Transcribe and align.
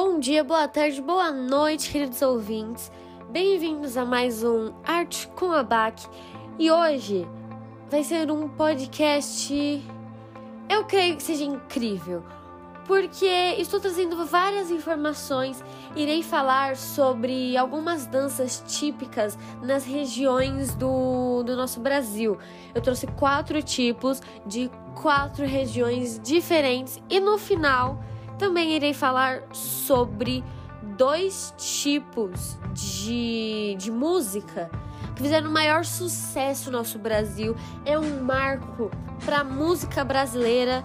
Bom 0.00 0.20
dia, 0.20 0.44
boa 0.44 0.68
tarde, 0.68 1.02
boa 1.02 1.32
noite, 1.32 1.90
queridos 1.90 2.22
ouvintes. 2.22 2.88
Bem-vindos 3.30 3.96
a 3.96 4.04
mais 4.04 4.44
um 4.44 4.72
Arte 4.84 5.26
com 5.34 5.50
a 5.50 5.64
BAC. 5.64 6.06
E 6.56 6.70
hoje 6.70 7.26
vai 7.90 8.04
ser 8.04 8.30
um 8.30 8.48
podcast, 8.48 9.82
eu 10.70 10.84
creio 10.84 11.16
que 11.16 11.22
seja 11.24 11.42
incrível, 11.42 12.22
porque 12.86 13.26
estou 13.58 13.80
trazendo 13.80 14.24
várias 14.24 14.70
informações. 14.70 15.64
Irei 15.96 16.22
falar 16.22 16.76
sobre 16.76 17.56
algumas 17.56 18.06
danças 18.06 18.62
típicas 18.68 19.36
nas 19.60 19.84
regiões 19.84 20.76
do, 20.76 21.42
do 21.42 21.56
nosso 21.56 21.80
Brasil. 21.80 22.38
Eu 22.72 22.80
trouxe 22.80 23.08
quatro 23.08 23.60
tipos 23.60 24.22
de 24.46 24.70
quatro 24.94 25.44
regiões 25.44 26.20
diferentes 26.22 27.02
e 27.10 27.18
no 27.18 27.36
final 27.36 27.98
também 28.38 28.74
irei 28.74 28.94
falar 28.94 29.42
sobre 29.52 30.44
dois 30.96 31.52
tipos 31.56 32.58
de, 32.72 33.76
de 33.78 33.90
música 33.90 34.70
que 35.14 35.22
fizeram 35.22 35.50
maior 35.50 35.84
sucesso 35.84 36.70
no 36.70 36.78
nosso 36.78 36.98
Brasil. 36.98 37.56
É 37.84 37.98
um 37.98 38.22
marco 38.22 38.90
para 39.24 39.40
a 39.40 39.44
música 39.44 40.04
brasileira 40.04 40.84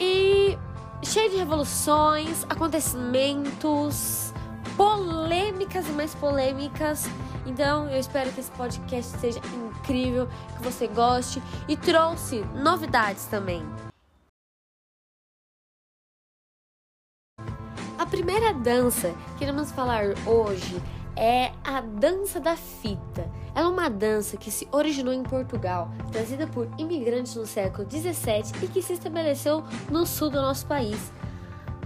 e 0.00 0.58
cheio 1.02 1.30
de 1.30 1.36
revoluções, 1.36 2.44
acontecimentos, 2.48 4.32
polêmicas 4.76 5.86
e 5.88 5.92
mais 5.92 6.14
polêmicas. 6.14 7.04
Então, 7.46 7.88
eu 7.90 8.00
espero 8.00 8.32
que 8.32 8.40
esse 8.40 8.50
podcast 8.52 9.18
seja 9.18 9.38
incrível, 9.38 10.26
que 10.56 10.62
você 10.62 10.86
goste 10.86 11.42
e 11.68 11.76
trouxe 11.76 12.42
novidades 12.54 13.26
também. 13.26 13.62
Dança 18.64 19.14
que 19.36 19.44
iremos 19.44 19.70
falar 19.70 20.04
hoje 20.26 20.82
é 21.14 21.52
a 21.62 21.82
dança 21.82 22.40
da 22.40 22.56
fita. 22.56 23.30
Ela 23.54 23.68
é 23.68 23.70
uma 23.70 23.90
dança 23.90 24.38
que 24.38 24.50
se 24.50 24.66
originou 24.72 25.12
em 25.12 25.22
Portugal, 25.22 25.90
trazida 26.10 26.46
por 26.46 26.66
imigrantes 26.78 27.36
no 27.36 27.46
século 27.46 27.86
17 27.86 28.64
e 28.64 28.66
que 28.66 28.80
se 28.80 28.94
estabeleceu 28.94 29.62
no 29.90 30.06
sul 30.06 30.30
do 30.30 30.40
nosso 30.40 30.66
país. 30.66 31.12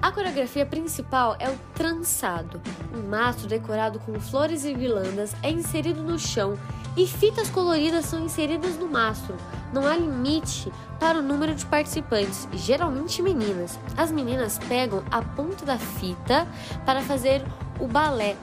A 0.01 0.13
coreografia 0.13 0.65
principal 0.65 1.37
é 1.41 1.51
o 1.51 1.59
trançado. 1.75 2.61
Um 2.95 3.09
mastro 3.09 3.49
decorado 3.49 3.99
com 3.99 4.19
flores 4.21 4.65
e 4.65 4.73
guirlandas 4.73 5.35
é 5.43 5.51
inserido 5.51 6.05
no 6.05 6.17
chão 6.17 6.57
e 6.99 7.07
fitas 7.07 7.49
coloridas 7.49 8.07
são 8.07 8.25
inseridas 8.25 8.77
no 8.77 8.89
mastro. 8.89 9.37
Não 9.73 9.87
há 9.87 9.97
limite 9.97 10.73
para 10.99 11.21
o 11.21 11.23
número 11.23 11.55
de 11.55 11.65
participantes, 11.65 12.49
geralmente 12.53 13.23
meninas. 13.23 13.79
As 13.97 14.11
meninas 14.11 14.59
pegam 14.59 15.05
a 15.09 15.23
ponta 15.23 15.65
da 15.65 15.79
fita 15.79 16.49
para 16.85 17.01
fazer 17.01 17.45
o 17.79 17.87
balé. 17.87 18.37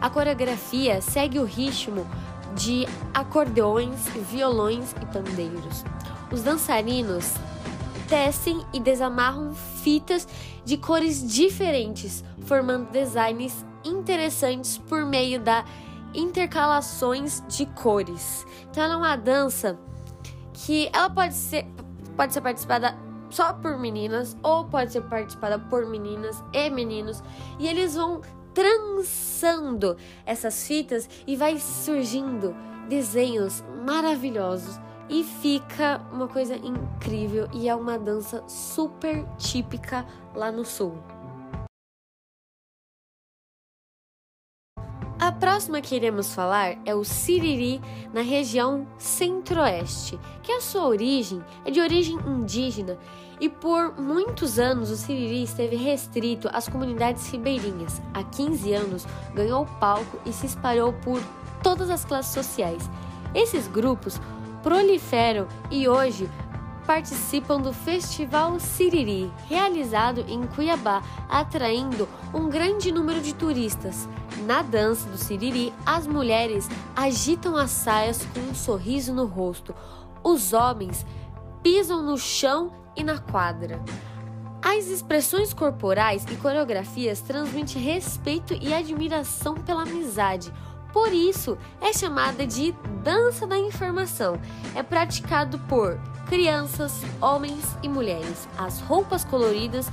A 0.00 0.08
coreografia 0.08 1.02
segue 1.02 1.40
o 1.40 1.44
ritmo 1.44 2.06
de 2.54 2.86
acordeões, 3.12 4.06
violões 4.30 4.94
e 5.02 5.06
pandeiros. 5.06 5.84
Os 6.30 6.42
dançarinos 6.42 7.34
tecem 8.08 8.64
e 8.72 8.78
desamarram 8.78 9.52
fitas 9.82 10.28
de 10.64 10.76
cores 10.76 11.26
diferentes, 11.26 12.22
formando 12.44 12.88
designs 12.92 13.66
interessantes 13.84 14.78
por 14.78 15.04
meio 15.04 15.40
da 15.40 15.64
intercalações 16.16 17.42
de 17.48 17.66
cores. 17.66 18.46
Então 18.70 18.82
ela 18.82 18.94
é 18.94 18.96
uma 18.96 19.16
dança 19.16 19.78
que 20.52 20.90
ela 20.92 21.10
pode 21.10 21.34
ser 21.34 21.66
pode 22.16 22.32
ser 22.32 22.40
participada 22.40 22.96
só 23.28 23.52
por 23.52 23.78
meninas 23.78 24.36
ou 24.42 24.64
pode 24.64 24.92
ser 24.92 25.02
participada 25.02 25.58
por 25.58 25.84
meninas 25.86 26.42
e 26.52 26.70
meninos 26.70 27.22
e 27.58 27.68
eles 27.68 27.94
vão 27.94 28.22
trançando 28.54 29.98
essas 30.24 30.66
fitas 30.66 31.08
e 31.26 31.36
vai 31.36 31.58
surgindo 31.58 32.56
desenhos 32.88 33.62
maravilhosos 33.84 34.80
e 35.08 35.22
fica 35.22 36.00
uma 36.10 36.26
coisa 36.26 36.56
incrível 36.56 37.48
e 37.52 37.68
é 37.68 37.74
uma 37.74 37.98
dança 37.98 38.42
super 38.48 39.24
típica 39.36 40.06
lá 40.34 40.50
no 40.50 40.64
sul. 40.64 40.96
Próxima 45.46 45.80
que 45.80 45.94
iremos 45.94 46.34
falar 46.34 46.76
é 46.84 46.92
o 46.92 47.04
Siriri 47.04 47.80
na 48.12 48.20
região 48.20 48.84
centro-oeste, 48.98 50.18
que 50.42 50.50
a 50.50 50.60
sua 50.60 50.88
origem 50.88 51.40
é 51.64 51.70
de 51.70 51.80
origem 51.80 52.18
indígena 52.26 52.98
e 53.40 53.48
por 53.48 53.96
muitos 53.96 54.58
anos 54.58 54.90
o 54.90 54.96
Siriri 54.96 55.44
esteve 55.44 55.76
restrito 55.76 56.50
às 56.52 56.68
comunidades 56.68 57.30
ribeirinhas. 57.30 58.02
Há 58.12 58.24
15 58.24 58.74
anos 58.74 59.06
ganhou 59.34 59.66
palco 59.78 60.18
e 60.26 60.32
se 60.32 60.46
espalhou 60.46 60.92
por 60.92 61.22
todas 61.62 61.90
as 61.90 62.04
classes 62.04 62.34
sociais. 62.34 62.90
Esses 63.32 63.68
grupos 63.68 64.20
proliferam 64.64 65.46
e 65.70 65.86
hoje 65.86 66.28
participam 66.86 67.60
do 67.60 67.72
Festival 67.72 68.58
Siriri, 68.60 69.30
realizado 69.48 70.24
em 70.28 70.46
Cuiabá, 70.46 71.02
atraindo 71.28 72.08
um 72.32 72.48
grande 72.48 72.92
número 72.92 73.20
de 73.20 73.34
turistas. 73.34 74.08
Na 74.46 74.62
dança 74.62 75.08
do 75.08 75.18
Siriri, 75.18 75.74
as 75.84 76.06
mulheres 76.06 76.68
agitam 76.94 77.56
as 77.56 77.70
saias 77.70 78.24
com 78.26 78.40
um 78.40 78.54
sorriso 78.54 79.12
no 79.12 79.26
rosto. 79.26 79.74
Os 80.22 80.52
homens 80.52 81.04
pisam 81.62 82.02
no 82.02 82.16
chão 82.16 82.72
e 82.94 83.02
na 83.02 83.18
quadra. 83.18 83.82
As 84.62 84.86
expressões 84.86 85.52
corporais 85.52 86.24
e 86.30 86.36
coreografias 86.36 87.20
transmitem 87.20 87.82
respeito 87.82 88.54
e 88.54 88.72
admiração 88.72 89.54
pela 89.54 89.82
amizade. 89.82 90.52
Por 90.96 91.12
isso, 91.12 91.58
é 91.78 91.92
chamada 91.92 92.46
de 92.46 92.72
dança 93.04 93.46
da 93.46 93.58
informação. 93.58 94.40
É 94.74 94.82
praticado 94.82 95.58
por 95.68 96.00
crianças, 96.26 97.02
homens 97.20 97.76
e 97.82 97.88
mulheres. 97.88 98.48
As 98.56 98.80
roupas 98.80 99.22
coloridas 99.22 99.90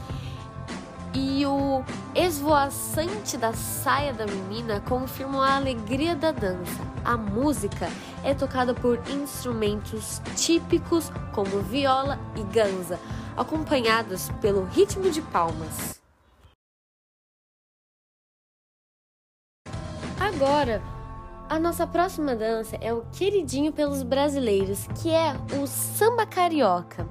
e 1.13 1.45
o 1.45 1.83
esvoaçante 2.15 3.35
da 3.35 3.51
saia 3.51 4.13
da 4.13 4.25
menina 4.25 4.79
confirmam 4.79 5.41
a 5.41 5.57
alegria 5.57 6.15
da 6.15 6.31
dança. 6.31 6.81
A 7.03 7.17
música 7.17 7.89
é 8.23 8.33
tocada 8.33 8.73
por 8.73 8.97
instrumentos 9.09 10.21
típicos 10.37 11.11
como 11.33 11.61
viola 11.63 12.17
e 12.33 12.43
ganza, 12.43 12.97
acompanhados 13.35 14.29
pelo 14.39 14.63
ritmo 14.67 15.11
de 15.11 15.21
palmas. 15.21 16.01
Agora, 20.17 20.81
a 21.53 21.59
nossa 21.59 21.85
próxima 21.85 22.35
dança 22.35 22.75
é 22.81 22.91
o 22.91 23.05
queridinho 23.11 23.71
pelos 23.71 24.01
brasileiros, 24.01 24.87
que 24.99 25.11
é 25.11 25.35
o 25.61 25.67
samba 25.67 26.25
carioca, 26.25 27.07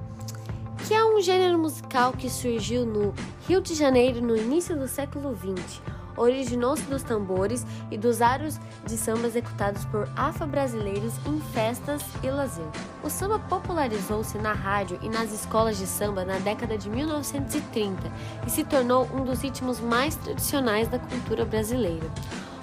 que 0.85 0.93
é 0.93 1.01
um 1.01 1.21
gênero 1.21 1.57
musical 1.57 2.11
que 2.11 2.29
surgiu 2.29 2.85
no 2.85 3.13
Rio 3.47 3.61
de 3.61 3.73
Janeiro 3.73 4.19
no 4.19 4.35
início 4.35 4.77
do 4.77 4.85
século 4.85 5.33
XX. 5.33 5.81
Originou-se 6.17 6.83
dos 6.83 7.03
tambores 7.03 7.65
e 7.89 7.97
dos 7.97 8.21
aros 8.21 8.59
de 8.85 8.97
samba 8.97 9.27
executados 9.27 9.85
por 9.85 10.09
afro-brasileiros 10.13 11.13
em 11.25 11.39
festas 11.53 12.03
e 12.21 12.29
lazer. 12.29 12.67
O 13.01 13.09
samba 13.09 13.39
popularizou-se 13.39 14.37
na 14.39 14.51
rádio 14.51 14.99
e 15.01 15.07
nas 15.07 15.31
escolas 15.31 15.77
de 15.77 15.87
samba 15.87 16.25
na 16.25 16.37
década 16.39 16.77
de 16.77 16.89
1930 16.89 18.11
e 18.45 18.49
se 18.49 18.65
tornou 18.65 19.07
um 19.13 19.23
dos 19.23 19.41
ritmos 19.41 19.79
mais 19.79 20.17
tradicionais 20.17 20.89
da 20.89 20.99
cultura 20.99 21.45
brasileira. 21.45 22.11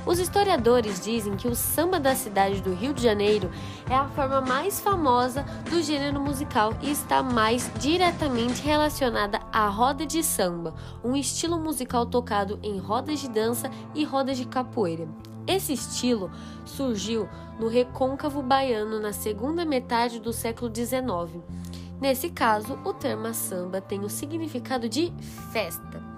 Os 0.06 0.18
historiadores 0.18 1.00
dizem 1.00 1.36
que 1.36 1.46
o 1.46 1.54
samba 1.54 2.00
da 2.00 2.14
cidade 2.14 2.60
do 2.62 2.74
Rio 2.74 2.94
de 2.94 3.02
Janeiro 3.02 3.50
é 3.88 3.94
a 3.94 4.08
forma 4.08 4.40
mais 4.40 4.80
famosa 4.80 5.44
do 5.70 5.82
gênero 5.82 6.18
musical 6.20 6.72
e 6.80 6.90
está 6.90 7.22
mais 7.22 7.70
diretamente 7.78 8.62
relacionada 8.62 9.40
à 9.52 9.68
roda 9.68 10.06
de 10.06 10.22
samba, 10.22 10.74
um 11.04 11.14
estilo 11.14 11.58
musical 11.58 12.06
tocado 12.06 12.58
em 12.62 12.78
rodas 12.78 13.20
de 13.20 13.28
dança 13.28 13.70
e 13.94 14.02
rodas 14.02 14.38
de 14.38 14.46
capoeira. 14.46 15.06
Esse 15.46 15.72
estilo 15.74 16.30
surgiu 16.64 17.28
no 17.58 17.68
recôncavo 17.68 18.42
baiano 18.42 19.00
na 19.00 19.12
segunda 19.12 19.64
metade 19.64 20.18
do 20.18 20.32
século 20.32 20.72
XIX. 20.74 21.44
Nesse 22.00 22.30
caso, 22.30 22.78
o 22.84 22.94
termo 22.94 23.32
samba 23.34 23.80
tem 23.80 24.00
o 24.00 24.08
significado 24.08 24.88
de 24.88 25.12
festa. 25.52 26.09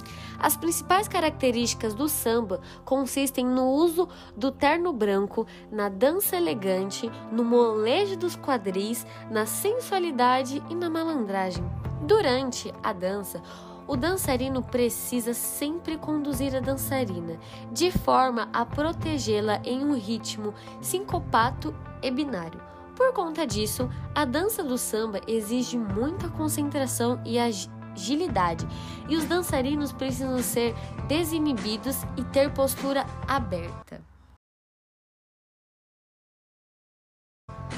As 0.43 0.57
principais 0.57 1.07
características 1.07 1.95
do 1.95 2.09
samba 2.09 2.61
consistem 2.85 3.47
no 3.47 3.71
uso 3.71 4.09
do 4.37 4.51
terno 4.51 4.93
branco, 4.93 5.47
na 5.71 5.89
dança 5.89 6.37
elegante, 6.37 7.09
no 7.31 7.45
molejo 7.45 8.17
dos 8.17 8.35
quadris, 8.35 9.07
na 9.31 9.47
sensualidade 9.47 10.61
e 10.69 10.75
na 10.75 10.91
malandragem. 10.91 11.65
Durante 12.01 12.75
a 12.83 12.93
dança, 12.93 13.41
o 13.87 13.97
dançarino 13.97 14.63
precisa 14.63 15.33
sempre 15.33 15.97
conduzir 15.97 16.57
a 16.57 16.61
dançarina, 16.61 17.39
de 17.71 17.93
forma 17.93 18.49
a 18.53 18.67
protegê-la 18.67 19.61
em 19.65 19.85
um 19.85 19.95
ritmo 19.95 20.53
sincopato 20.81 21.73
e 22.03 22.11
binário. 22.11 22.61
Por 22.97 23.13
conta 23.13 23.47
disso, 23.47 23.89
a 24.13 24.25
dança 24.25 24.65
do 24.65 24.77
samba 24.77 25.21
exige 25.29 25.79
muita 25.79 26.29
concentração 26.29 27.21
e 27.25 27.39
agilidade 27.39 27.82
agilidade 27.93 28.67
e 29.09 29.17
os 29.17 29.25
dançarinos 29.25 29.93
precisam 29.93 30.43
ser 30.43 30.75
desinibidos 31.09 31.97
e 32.17 32.25
ter 32.25 32.51
postura 32.53 33.07
aberta. 33.27 34.01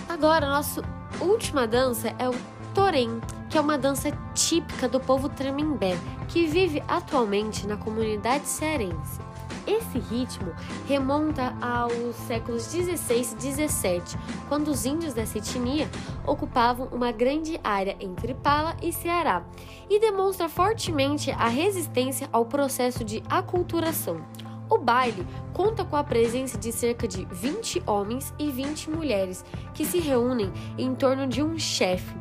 Agora, 0.08 0.49
nossa 0.49 0.82
última 1.20 1.66
dança 1.66 2.08
é 2.19 2.28
o 2.28 2.34
Torém, 2.75 3.20
que 3.50 3.58
é 3.58 3.61
uma 3.61 3.78
dança 3.78 4.11
típica 4.34 4.88
do 4.88 5.00
povo 5.00 5.28
Tremembé, 5.28 5.96
que 6.28 6.46
vive 6.46 6.82
atualmente 6.87 7.66
na 7.66 7.76
comunidade 7.76 8.46
cearense. 8.46 9.20
Esse 9.67 9.99
ritmo 9.99 10.52
remonta 10.87 11.55
aos 11.61 12.14
séculos 12.26 12.67
16 12.67 13.32
e 13.32 13.37
17, 13.37 14.19
quando 14.49 14.69
os 14.69 14.85
índios 14.85 15.14
dessa 15.14 15.38
etnia 15.38 15.88
ocupavam 16.26 16.88
uma 16.93 17.11
grande 17.12 17.58
área 17.64 17.96
entre 17.99 18.35
Pala 18.35 18.76
e 18.82 18.93
Ceará, 18.93 19.43
e 19.88 19.99
demonstra 19.99 20.49
fortemente 20.49 21.31
a 21.31 21.49
resistência 21.49 22.29
ao 22.32 22.44
processo 22.44 23.05
de 23.05 23.23
aculturação. 23.29 24.20
O 24.69 24.79
baile 24.79 25.26
conta 25.52 25.85
com 25.85 25.97
a 25.97 26.02
presença 26.02 26.58
de 26.58 26.73
cerca 26.73 27.06
de 27.06 27.25
20 27.26 27.82
homens 27.87 28.35
e 28.38 28.50
20 28.50 28.90
mulheres 28.90 29.44
que 29.75 29.85
se 29.85 29.99
reúnem 29.99 30.50
em 30.79 30.94
torno 30.94 31.26
de 31.26 31.43
um 31.43 31.58
chefe, 31.58 32.14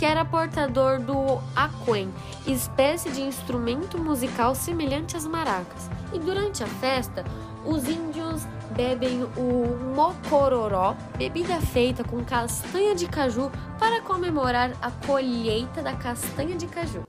que 0.00 0.06
era 0.06 0.24
portador 0.24 0.98
do 0.98 1.42
aquém, 1.54 2.10
espécie 2.46 3.10
de 3.10 3.20
instrumento 3.20 3.98
musical 3.98 4.54
semelhante 4.54 5.14
às 5.14 5.26
maracas. 5.26 5.90
E 6.14 6.18
durante 6.18 6.64
a 6.64 6.66
festa, 6.66 7.22
os 7.66 7.86
índios 7.86 8.46
bebem 8.74 9.24
o 9.36 9.76
mocororó, 9.94 10.96
bebida 11.18 11.60
feita 11.60 12.02
com 12.02 12.24
castanha 12.24 12.94
de 12.94 13.06
caju 13.06 13.52
para 13.78 14.00
comemorar 14.00 14.72
a 14.80 14.90
colheita 15.06 15.82
da 15.82 15.92
castanha 15.92 16.56
de 16.56 16.66
caju. 16.66 17.02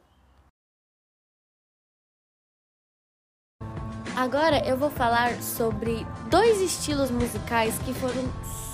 Agora 4.18 4.68
eu 4.68 4.76
vou 4.76 4.90
falar 4.90 5.42
sobre 5.42 6.06
dois 6.30 6.60
estilos 6.60 7.10
musicais 7.10 7.80
que 7.86 7.94
foram 7.94 8.30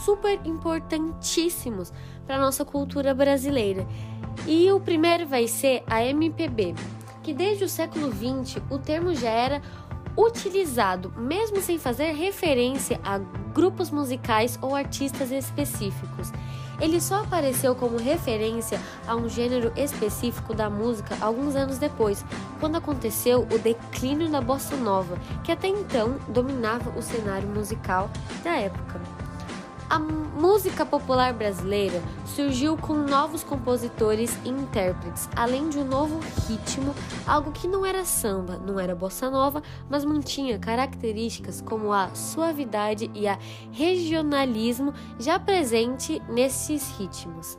super 0.07 0.39
importantíssimos 0.45 1.91
para 2.25 2.39
nossa 2.39 2.63
cultura 2.63 3.13
brasileira. 3.13 3.85
E 4.47 4.71
o 4.71 4.79
primeiro 4.79 5.27
vai 5.27 5.49
ser 5.49 5.83
a 5.85 6.01
MPB, 6.01 6.75
que 7.21 7.33
desde 7.33 7.65
o 7.65 7.69
século 7.69 8.09
XX 8.09 8.61
o 8.69 8.79
termo 8.79 9.13
já 9.13 9.29
era 9.29 9.61
utilizado, 10.17 11.11
mesmo 11.17 11.61
sem 11.61 11.77
fazer 11.77 12.13
referência 12.13 13.01
a 13.03 13.17
grupos 13.17 13.91
musicais 13.91 14.57
ou 14.61 14.73
artistas 14.73 15.29
específicos. 15.29 16.31
Ele 16.79 17.01
só 17.01 17.23
apareceu 17.23 17.75
como 17.75 17.97
referência 17.97 18.79
a 19.05 19.13
um 19.13 19.27
gênero 19.27 19.73
específico 19.75 20.53
da 20.53 20.69
música 20.69 21.17
alguns 21.19 21.53
anos 21.53 21.79
depois, 21.79 22.23
quando 22.61 22.77
aconteceu 22.77 23.45
o 23.51 23.59
declínio 23.59 24.29
da 24.29 24.39
bossa 24.39 24.77
nova, 24.77 25.17
que 25.43 25.51
até 25.51 25.67
então 25.67 26.15
dominava 26.29 26.97
o 26.97 27.01
cenário 27.01 27.49
musical 27.49 28.09
da 28.41 28.55
época. 28.55 29.16
A 29.97 29.99
música 29.99 30.85
popular 30.85 31.33
brasileira 31.33 32.03
surgiu 32.23 32.77
com 32.77 32.93
novos 32.93 33.43
compositores 33.43 34.37
e 34.45 34.49
intérpretes, 34.49 35.27
além 35.35 35.69
de 35.69 35.79
um 35.79 35.83
novo 35.83 36.19
ritmo, 36.47 36.93
algo 37.25 37.51
que 37.51 37.67
não 37.67 37.83
era 37.83 38.05
samba, 38.05 38.59
não 38.59 38.79
era 38.79 38.93
bossa 38.93 39.27
nova, 39.27 39.63
mas 39.89 40.05
mantinha 40.05 40.59
características 40.59 41.61
como 41.61 41.91
a 41.91 42.13
suavidade 42.13 43.09
e 43.15 43.27
a 43.27 43.39
regionalismo 43.71 44.93
já 45.17 45.39
presente 45.39 46.21
nesses 46.29 46.95
ritmos. 46.95 47.57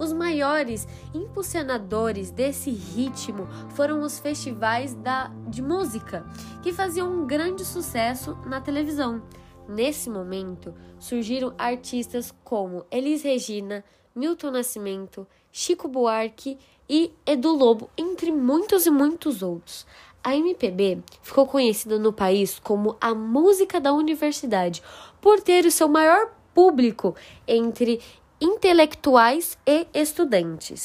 Os 0.00 0.12
maiores 0.12 0.84
impulsionadores 1.14 2.32
desse 2.32 2.70
ritmo 2.70 3.46
foram 3.68 4.02
os 4.02 4.18
festivais 4.18 4.94
da, 4.94 5.30
de 5.46 5.62
música, 5.62 6.26
que 6.60 6.72
faziam 6.72 7.08
um 7.08 7.24
grande 7.24 7.64
sucesso 7.64 8.36
na 8.44 8.60
televisão. 8.60 9.22
Nesse 9.68 10.08
momento, 10.08 10.74
surgiram 10.98 11.52
artistas 11.58 12.34
como 12.42 12.86
Elis 12.90 13.22
Regina, 13.22 13.84
Milton 14.14 14.52
Nascimento, 14.52 15.26
Chico 15.52 15.86
Buarque 15.86 16.58
e 16.88 17.12
Edu 17.26 17.52
Lobo, 17.52 17.90
entre 17.94 18.32
muitos 18.32 18.86
e 18.86 18.90
muitos 18.90 19.42
outros. 19.42 19.86
A 20.24 20.34
MPB 20.34 21.02
ficou 21.20 21.46
conhecida 21.46 21.98
no 21.98 22.14
país 22.14 22.58
como 22.58 22.96
a 22.98 23.14
música 23.14 23.78
da 23.78 23.92
universidade, 23.92 24.82
por 25.20 25.40
ter 25.42 25.66
o 25.66 25.70
seu 25.70 25.86
maior 25.86 26.32
público 26.54 27.14
entre 27.46 28.00
intelectuais 28.40 29.58
e 29.66 29.86
estudantes. 29.92 30.84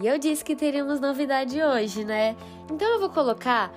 E 0.00 0.06
eu 0.06 0.18
disse 0.18 0.44
que 0.44 0.54
teríamos 0.54 1.00
novidade 1.00 1.62
hoje, 1.62 2.04
né? 2.04 2.36
Então 2.70 2.86
eu 2.86 3.00
vou 3.00 3.08
colocar 3.10 3.72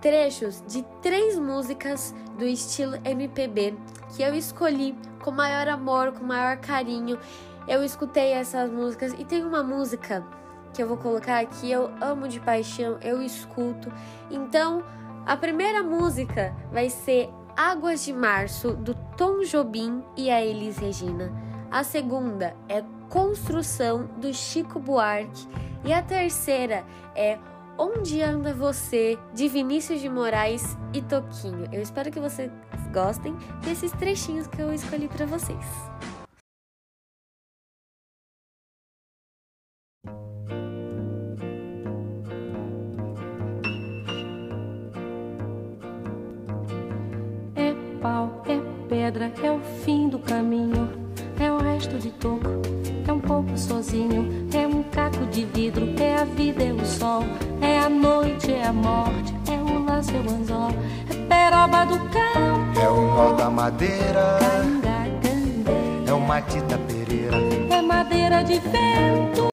trechos 0.00 0.62
de 0.66 0.82
três 1.02 1.38
músicas 1.38 2.14
do 2.38 2.44
estilo 2.44 2.96
MPB 3.04 3.76
que 4.14 4.22
eu 4.22 4.34
escolhi 4.34 4.96
com 5.22 5.30
maior 5.30 5.68
amor, 5.68 6.12
com 6.12 6.24
maior 6.24 6.56
carinho. 6.56 7.18
Eu 7.68 7.84
escutei 7.84 8.32
essas 8.32 8.70
músicas 8.70 9.12
e 9.18 9.24
tem 9.24 9.44
uma 9.44 9.62
música 9.62 10.24
que 10.72 10.82
eu 10.82 10.88
vou 10.88 10.96
colocar 10.96 11.40
aqui, 11.40 11.70
eu 11.70 11.90
amo 12.00 12.28
de 12.28 12.40
paixão, 12.40 12.98
eu 13.02 13.22
escuto. 13.22 13.92
Então, 14.30 14.82
a 15.26 15.36
primeira 15.36 15.82
música 15.82 16.54
vai 16.72 16.88
ser 16.88 17.28
Águas 17.56 18.04
de 18.04 18.12
Março, 18.12 18.72
do 18.72 18.94
Tom 19.16 19.42
Jobim 19.42 20.02
e 20.16 20.30
a 20.30 20.42
Elis 20.42 20.78
Regina. 20.78 21.32
A 21.70 21.84
segunda 21.84 22.56
é 22.68 22.82
Construção, 23.08 24.08
do 24.18 24.32
Chico 24.32 24.78
Buarque. 24.78 25.46
E 25.84 25.92
a 25.92 26.00
terceira 26.02 26.84
é 27.14 27.38
Onde 27.82 28.20
Anda 28.20 28.52
Você, 28.52 29.18
de 29.32 29.48
Vinícius 29.48 30.02
de 30.02 30.08
Moraes 30.10 30.76
e 30.92 31.00
Toquinho. 31.00 31.66
Eu 31.72 31.80
espero 31.80 32.10
que 32.10 32.20
vocês 32.20 32.52
gostem 32.92 33.34
desses 33.64 33.90
trechinhos 33.92 34.46
que 34.46 34.60
eu 34.60 34.70
escolhi 34.70 35.08
para 35.08 35.24
vocês. 35.24 35.64
É 47.54 47.72
pau, 48.02 48.44
é 48.46 48.60
pedra, 48.90 49.32
é 49.42 49.50
o 49.50 49.60
fim 49.82 50.10
do 50.10 50.18
caminho, 50.18 50.86
é 51.42 51.50
o 51.50 51.56
resto 51.56 51.96
de 51.96 52.10
toco, 52.10 52.60
é 53.08 53.10
um 53.10 53.20
pouco 53.20 53.56
sozinho, 53.56 54.50
é 54.54 54.66
caco 55.00 55.24
de 55.26 55.46
vidro, 55.46 55.88
é 55.98 56.16
a 56.16 56.24
vida, 56.24 56.62
é 56.62 56.72
o 56.72 56.84
sol 56.84 57.24
é 57.62 57.78
a 57.78 57.88
noite, 57.88 58.52
é 58.52 58.66
a 58.66 58.72
morte, 58.72 59.34
é 59.50 59.58
o 59.58 59.84
laço, 59.84 60.10
é 60.10 60.18
o 60.18 60.34
anzol, 60.34 60.70
é 61.08 61.14
peroba 61.28 61.86
do 61.86 61.98
campo. 62.10 62.80
É 62.80 62.88
o 62.88 63.00
nó 63.14 63.32
da 63.32 63.48
madeira, 63.48 64.38
é 66.06 66.12
o 66.12 66.20
matita 66.20 66.78
pereira, 66.86 67.36
é 67.70 67.80
madeira 67.80 68.42
de 68.42 68.60
vento. 68.60 69.48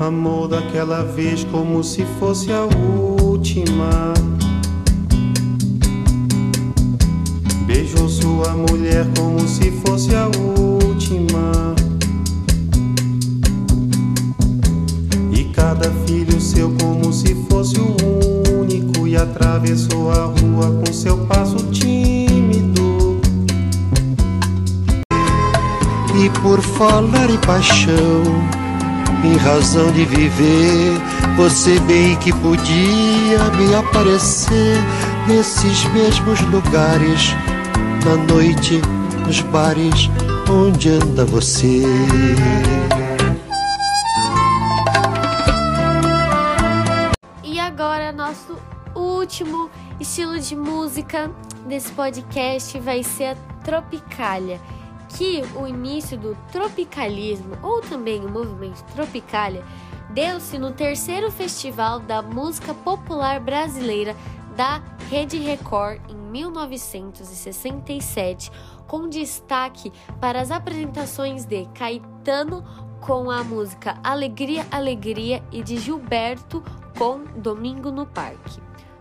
Amor 0.00 0.48
daquela 0.48 1.04
vez 1.04 1.44
como 1.44 1.82
se 1.82 2.04
fosse 2.18 2.52
a 2.52 2.64
última. 2.64 4.12
Beijou 7.66 8.08
sua 8.08 8.52
mulher 8.52 9.06
como 9.16 9.40
se 9.48 9.70
fosse 9.70 10.14
a 10.14 10.26
razão 29.44 29.92
de 29.92 30.04
viver, 30.04 30.98
você 31.36 31.78
bem 31.80 32.16
que 32.16 32.32
podia 32.32 33.44
me 33.56 33.74
aparecer 33.74 34.76
nesses 35.28 35.84
mesmos 35.92 36.40
lugares, 36.42 37.34
na 38.04 38.16
noite, 38.32 38.80
nos 39.26 39.40
bares, 39.42 40.10
onde 40.50 40.88
anda 40.90 41.24
você? 41.24 41.82
nosso 48.24 48.56
último 48.94 49.70
estilo 50.00 50.38
de 50.38 50.56
música 50.56 51.30
desse 51.66 51.92
podcast 51.92 52.78
vai 52.80 53.02
ser 53.02 53.24
a 53.24 53.34
Tropicália, 53.62 54.60
que 55.14 55.42
o 55.56 55.66
início 55.66 56.18
do 56.18 56.36
tropicalismo, 56.50 57.56
ou 57.62 57.80
também 57.80 58.22
o 58.24 58.30
movimento 58.30 58.82
Tropicália, 58.94 59.64
deu-se 60.10 60.58
no 60.58 60.72
terceiro 60.72 61.30
Festival 61.30 62.00
da 62.00 62.20
Música 62.20 62.74
Popular 62.74 63.38
Brasileira 63.40 64.14
da 64.56 64.82
Rede 65.08 65.38
Record 65.38 66.00
em 66.08 66.16
1967, 66.16 68.50
com 68.86 69.08
destaque 69.08 69.90
para 70.20 70.40
as 70.40 70.50
apresentações 70.50 71.44
de 71.44 71.66
Caetano 71.66 72.64
com 73.00 73.30
a 73.30 73.44
música 73.44 73.96
Alegria, 74.02 74.66
Alegria 74.70 75.42
e 75.52 75.62
de 75.62 75.76
Gilberto 75.78 76.62
com 76.98 77.22
Domingo 77.40 77.90
no 77.90 78.06
Parque. 78.06 78.58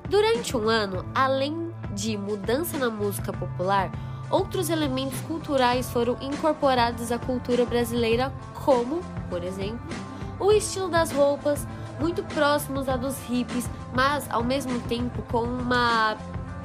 Durante 0.10 0.58
um 0.58 0.68
ano, 0.68 1.06
além 1.16 1.72
de 1.94 2.18
mudança 2.18 2.78
na 2.78 2.90
música 2.90 3.32
popular, 3.32 3.90
outros 4.34 4.72
elementos 4.72 5.22
culturais 5.22 5.92
foram 5.92 6.18
incorporados 6.20 7.12
à 7.12 7.20
cultura 7.20 7.66
brasileira, 7.66 8.34
como, 8.66 9.00
por 9.30 9.44
exemplo, 9.44 9.96
o 10.40 10.52
estilo 10.52 10.90
das 10.90 11.12
roupas, 11.12 11.68
muito 12.00 12.24
próximos 12.24 12.90
a 12.90 12.98
dos 12.98 13.16
hippies, 13.28 13.70
mas 13.94 14.28
ao 14.32 14.44
mesmo 14.44 14.80
tempo 14.82 15.22
com 15.32 15.44
uma 15.44 16.18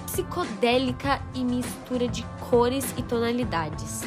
psicodélica 0.06 1.20
e 1.34 1.44
mistura 1.44 2.08
de 2.08 2.24
cores 2.48 2.94
e 2.96 3.02
tonalidades. 3.02 4.02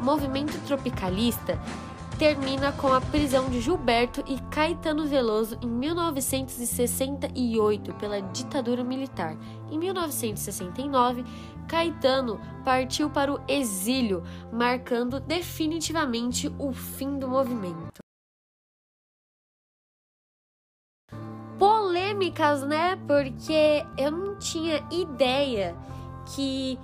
O 0.00 0.04
movimento 0.04 0.56
tropicalista 0.64 1.58
termina 2.16 2.72
com 2.72 2.92
a 2.92 3.00
prisão 3.00 3.48
de 3.50 3.60
Gilberto 3.60 4.22
e 4.26 4.38
Caetano 4.50 5.06
Veloso 5.06 5.56
em 5.60 5.66
1968 5.66 7.92
pela 7.94 8.22
ditadura 8.22 8.84
militar. 8.84 9.36
Em 9.70 9.78
1969, 9.78 11.24
Caetano 11.68 12.40
partiu 12.64 13.10
para 13.10 13.32
o 13.32 13.40
exílio, 13.48 14.22
marcando 14.52 15.20
definitivamente 15.20 16.48
o 16.58 16.72
fim 16.72 17.18
do 17.18 17.28
movimento. 17.28 18.02
Polêmicas, 21.58 22.62
né? 22.62 22.96
Porque 23.06 23.84
eu 23.96 24.10
não 24.10 24.38
tinha 24.38 24.86
ideia 24.90 25.76
que 26.34 26.78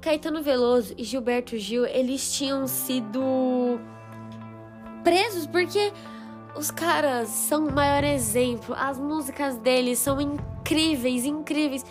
Caetano 0.00 0.42
Veloso 0.42 0.94
e 0.96 1.04
Gilberto 1.04 1.56
Gil 1.58 1.84
eles 1.84 2.32
tinham 2.32 2.66
sido 2.66 3.80
presos 5.02 5.46
porque 5.46 5.92
os 6.56 6.70
caras 6.70 7.28
são 7.28 7.66
o 7.66 7.72
maior 7.72 8.04
exemplo. 8.04 8.74
As 8.78 8.98
músicas 8.98 9.56
deles 9.58 9.98
são 9.98 10.20
incríveis, 10.20 11.24
incríveis. 11.24 11.84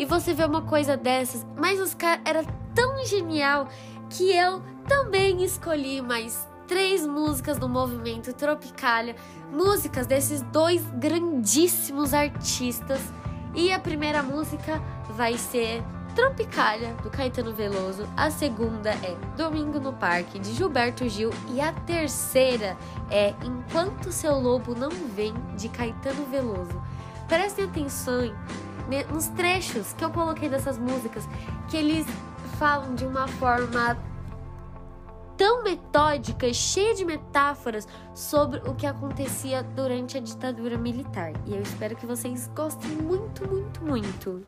E 0.00 0.06
você 0.06 0.32
vê 0.32 0.46
uma 0.46 0.62
coisa 0.62 0.96
dessas, 0.96 1.46
mas 1.58 1.78
os 1.78 1.92
caras 1.92 2.22
era 2.24 2.42
tão 2.74 3.04
genial 3.04 3.68
que 4.08 4.34
eu 4.34 4.62
também 4.88 5.44
escolhi 5.44 6.00
mais 6.00 6.48
três 6.66 7.06
músicas 7.06 7.58
do 7.58 7.68
movimento 7.68 8.32
Tropicália, 8.32 9.14
músicas 9.52 10.06
desses 10.06 10.40
dois 10.40 10.82
grandíssimos 10.94 12.14
artistas. 12.14 12.98
E 13.54 13.70
a 13.70 13.78
primeira 13.78 14.22
música 14.22 14.82
vai 15.10 15.36
ser 15.36 15.82
Tropicália, 16.16 16.94
do 17.02 17.10
Caetano 17.10 17.52
Veloso. 17.52 18.08
A 18.16 18.30
segunda 18.30 18.92
é 18.92 19.14
Domingo 19.36 19.78
no 19.78 19.92
Parque, 19.92 20.38
de 20.38 20.54
Gilberto 20.54 21.06
Gil. 21.10 21.28
E 21.52 21.60
a 21.60 21.74
terceira 21.74 22.74
é 23.10 23.34
Enquanto 23.44 24.10
Seu 24.10 24.40
Lobo 24.40 24.74
Não 24.74 24.88
Vem, 25.14 25.34
de 25.58 25.68
Caetano 25.68 26.24
Veloso. 26.30 26.80
Prestem 27.30 27.66
atenção 27.66 28.34
nos 29.12 29.28
trechos 29.28 29.92
que 29.92 30.04
eu 30.04 30.10
coloquei 30.10 30.48
dessas 30.48 30.76
músicas, 30.76 31.28
que 31.70 31.76
eles 31.76 32.04
falam 32.58 32.96
de 32.96 33.06
uma 33.06 33.28
forma 33.28 33.96
tão 35.36 35.62
metódica, 35.62 36.52
cheia 36.52 36.92
de 36.92 37.04
metáforas 37.04 37.86
sobre 38.16 38.58
o 38.68 38.74
que 38.74 38.84
acontecia 38.84 39.62
durante 39.62 40.18
a 40.18 40.20
ditadura 40.20 40.76
militar. 40.76 41.32
E 41.46 41.54
eu 41.54 41.62
espero 41.62 41.94
que 41.94 42.04
vocês 42.04 42.48
gostem 42.48 42.90
muito, 42.90 43.46
muito, 43.48 43.80
muito. 43.80 44.44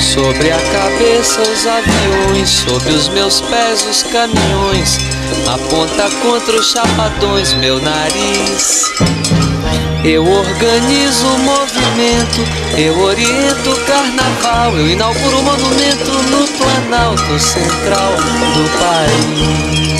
Sobre 0.00 0.52
a 0.52 0.58
cabeça 0.72 1.42
os 1.42 1.66
aviões, 1.66 2.48
sobre 2.48 2.92
os 2.92 3.08
meus 3.08 3.40
pés 3.40 3.84
os 3.84 4.04
caminhões, 4.04 5.15
aponta 5.52 6.10
contra 6.22 6.56
os 6.56 6.70
chapadões 6.70 7.52
meu 7.54 7.80
nariz. 7.80 8.92
Eu 10.04 10.22
organizo 10.24 11.26
o 11.26 11.38
movimento, 11.40 12.44
eu 12.78 13.00
oriento 13.00 13.70
o 13.70 13.84
carnaval, 13.84 14.76
eu 14.76 14.88
inauguro 14.88 15.38
o 15.38 15.42
monumento 15.42 16.12
no 16.30 16.46
Planalto 16.58 17.38
Central 17.40 18.12
do 18.54 18.68
país. 18.78 19.96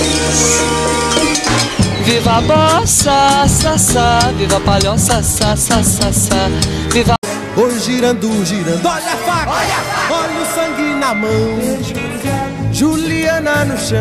Viva 2.04 2.36
a 2.36 2.40
bossa, 2.40 3.48
sa, 3.48 3.76
sa, 3.76 4.32
viva 4.36 4.58
a 4.58 4.60
palhoça, 4.60 5.22
sa, 5.24 5.56
sa, 5.56 5.82
sa, 5.82 6.12
sa, 6.12 6.48
viva 6.92 7.16
Oi, 7.56 7.78
girando, 7.80 8.44
girando, 8.44 8.86
olha 8.86 9.12
a 9.12 9.16
faca, 9.16 9.50
olha, 9.50 9.74
a 9.74 9.80
faca. 9.80 10.14
olha 10.14 10.42
o 10.42 10.46
sangue 10.54 10.94
na 11.00 11.14
mão. 11.14 11.58
Juliana 12.76 13.64
no 13.64 13.78
chão, 13.78 13.98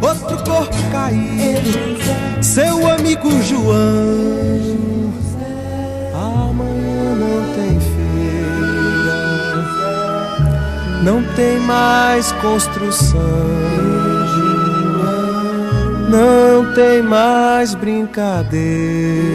outro 0.00 0.38
corpo 0.44 0.76
caído, 0.92 1.72
seu 2.40 2.88
amigo 2.88 3.30
João. 3.42 5.12
Amanhã 6.14 7.14
não 7.16 7.52
tem 7.54 7.80
feira, 7.80 9.20
não 11.02 11.22
tem 11.34 11.58
mais 11.58 12.30
construção, 12.32 13.20
não 16.08 16.72
tem 16.74 17.02
mais 17.02 17.74
brincadeira 17.74 19.32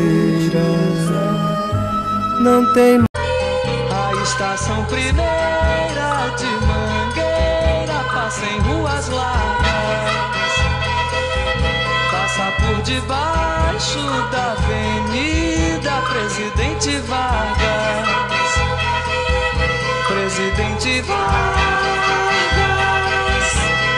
não 2.48 2.66
tem 2.74 3.04
A 3.92 4.24
estação 4.24 4.86
primeira 4.86 6.34
de 6.38 6.46
Mangueira 6.66 7.07
passa 8.38 8.46
em 8.46 8.60
ruas 8.60 9.10
largas, 9.10 10.52
passa 12.12 12.52
por 12.62 12.82
debaixo 12.84 14.00
da 14.32 14.52
Avenida 14.52 16.02
Presidente 16.08 16.98
Vargas, 17.00 18.08
Presidente 20.08 21.02
Vargas, 21.02 21.88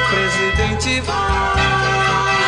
Presidente 0.10 1.02
Vargas, 1.02 2.40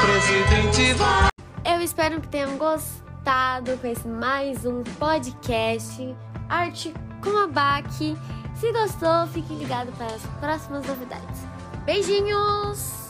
Presidente 0.00 0.92
Vargas. 0.94 1.30
Eu 1.64 1.80
espero 1.82 2.20
que 2.22 2.28
tenham 2.28 2.56
gostado 2.56 3.76
com 3.76 3.86
esse 3.86 4.08
mais 4.08 4.64
um 4.64 4.82
podcast 4.98 6.16
Arte 6.48 6.94
com 7.22 7.36
a 7.36 7.46
Baque. 7.46 8.16
Se 8.62 8.70
gostou, 8.70 9.26
fique 9.32 9.54
ligado 9.54 9.90
para 9.98 10.14
as 10.14 10.22
próximas 10.38 10.86
novidades. 10.86 11.40
Beijinhos! 11.84 13.01